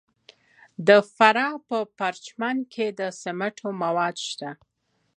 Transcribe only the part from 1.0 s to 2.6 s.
فراه په پرچمن